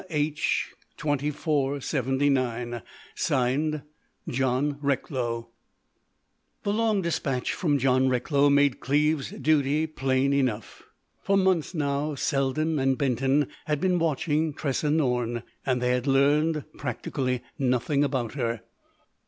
[0.09, 0.73] H.
[0.97, 2.81] 2479._
[3.13, 3.83] "(Signed)
[4.27, 5.49] "(John Recklow.)"
[6.63, 10.81] The long despatch from John Recklow made Cleves's duty plain enough.
[11.21, 15.43] For months, now, Selden and Benton had been watching Tressa Norne.
[15.67, 18.61] And they had learned practically nothing about her.